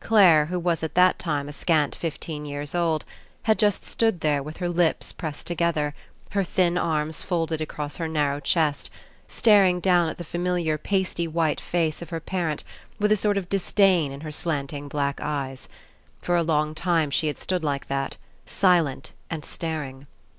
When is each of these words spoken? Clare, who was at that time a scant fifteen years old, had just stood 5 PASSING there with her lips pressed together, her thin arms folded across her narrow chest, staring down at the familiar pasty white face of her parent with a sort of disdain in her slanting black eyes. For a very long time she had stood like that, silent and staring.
Clare, 0.00 0.46
who 0.46 0.58
was 0.58 0.82
at 0.82 0.94
that 0.94 1.18
time 1.18 1.46
a 1.46 1.52
scant 1.52 1.94
fifteen 1.94 2.46
years 2.46 2.74
old, 2.74 3.04
had 3.42 3.58
just 3.58 3.84
stood 3.84 4.14
5 4.14 4.20
PASSING 4.20 4.32
there 4.32 4.42
with 4.42 4.56
her 4.56 4.68
lips 4.70 5.12
pressed 5.12 5.46
together, 5.46 5.94
her 6.30 6.42
thin 6.42 6.78
arms 6.78 7.20
folded 7.20 7.60
across 7.60 7.98
her 7.98 8.08
narrow 8.08 8.40
chest, 8.40 8.88
staring 9.28 9.80
down 9.80 10.08
at 10.08 10.16
the 10.16 10.24
familiar 10.24 10.78
pasty 10.78 11.28
white 11.28 11.60
face 11.60 12.00
of 12.00 12.08
her 12.08 12.18
parent 12.20 12.64
with 12.98 13.12
a 13.12 13.16
sort 13.18 13.36
of 13.36 13.50
disdain 13.50 14.10
in 14.10 14.22
her 14.22 14.32
slanting 14.32 14.88
black 14.88 15.20
eyes. 15.22 15.68
For 16.22 16.32
a 16.32 16.38
very 16.38 16.46
long 16.46 16.74
time 16.74 17.10
she 17.10 17.26
had 17.26 17.38
stood 17.38 17.62
like 17.62 17.88
that, 17.88 18.16
silent 18.46 19.12
and 19.28 19.44
staring. 19.44 20.06